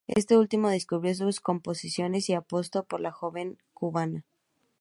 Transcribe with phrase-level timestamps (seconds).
[0.07, 4.25] Este último descubrió sus composiciones y apostó por la joven cubana.